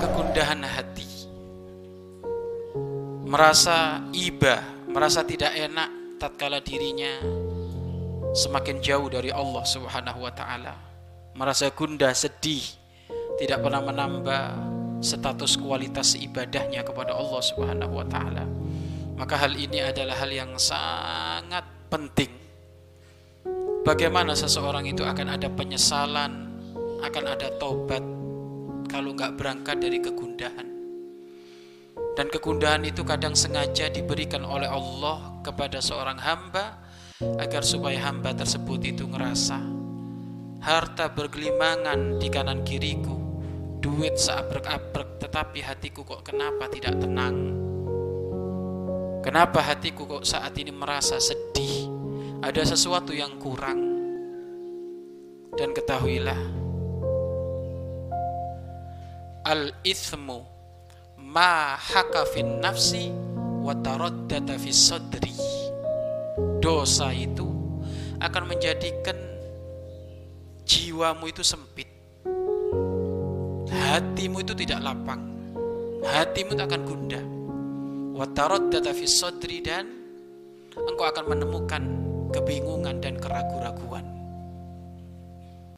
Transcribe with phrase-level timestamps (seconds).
[0.00, 1.28] kegundahan hati.
[3.30, 4.58] Merasa iba,
[4.90, 7.22] merasa tidak enak tatkala dirinya
[8.34, 10.74] semakin jauh dari Allah Subhanahu wa taala.
[11.38, 12.62] Merasa gundah, sedih,
[13.38, 14.42] tidak pernah menambah
[15.00, 18.44] status kualitas ibadahnya kepada Allah Subhanahu wa taala.
[19.14, 21.62] Maka hal ini adalah hal yang sangat
[21.92, 22.32] penting.
[23.86, 26.49] Bagaimana seseorang itu akan ada penyesalan,
[27.00, 28.04] akan ada tobat
[28.88, 30.68] kalau nggak berangkat dari kegundahan.
[32.18, 36.82] Dan kegundahan itu kadang sengaja diberikan oleh Allah kepada seorang hamba
[37.38, 39.80] agar supaya hamba tersebut itu ngerasa
[40.60, 43.16] harta bergelimangan di kanan kiriku,
[43.80, 47.56] duit seabrek-abrek, tetapi hatiku kok kenapa tidak tenang?
[49.20, 51.88] Kenapa hatiku kok saat ini merasa sedih?
[52.40, 53.80] Ada sesuatu yang kurang.
[55.56, 56.40] Dan ketahuilah,
[59.50, 60.46] al-ithmu
[61.18, 63.10] ma haka fin nafsi
[63.60, 63.74] wa
[64.54, 65.34] fi sadri.
[66.62, 67.50] Dosa itu
[68.22, 69.18] akan menjadikan
[70.62, 71.90] jiwamu itu sempit.
[73.70, 75.18] Hatimu itu tidak lapang.
[76.06, 77.24] Hatimu itu akan gundah.
[78.14, 79.88] Wa taraddata fi sadri dan
[80.78, 81.82] engkau akan menemukan
[82.30, 84.06] kebingungan dan keraguan-raguan.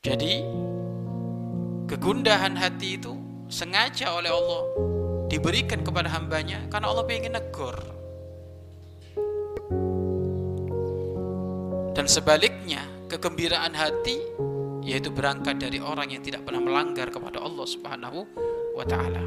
[0.00, 0.42] Jadi
[1.86, 4.62] kegundahan hati itu sengaja oleh Allah
[5.26, 7.76] diberikan kepada hambanya karena Allah ingin negur.
[11.90, 14.22] Dan sebaliknya, kegembiraan hati
[14.80, 18.18] yaitu berangkat dari orang yang tidak pernah melanggar kepada Allah Subhanahu
[18.72, 19.22] wa taala.